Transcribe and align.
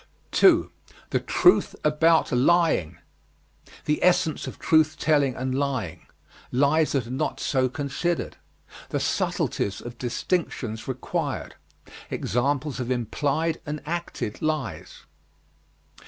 2. 0.31 0.71
THE 1.11 1.19
TRUTH 1.19 1.75
ABOUT 1.83 2.31
LYING. 2.31 2.97
The 3.85 4.03
essence 4.03 4.47
of 4.47 4.57
truth 4.57 4.97
telling 4.97 5.35
and 5.35 5.53
lying. 5.53 6.07
Lies 6.51 6.93
that 6.93 7.05
are 7.05 7.11
not 7.11 7.39
so 7.39 7.69
considered. 7.69 8.37
The 8.89 8.99
subtleties 8.99 9.79
of 9.79 9.99
distinctions 9.99 10.87
required. 10.87 11.53
Examples 12.09 12.79
of 12.79 12.89
implied 12.89 13.61
and 13.67 13.79
acted 13.85 14.41
lies. 14.41 15.05